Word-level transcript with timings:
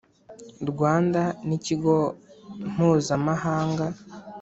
Rwanda 0.71 1.21
n 1.47 1.49
Ikigo 1.57 1.95
Mpuzama 2.71 3.33
hanga 3.43 3.85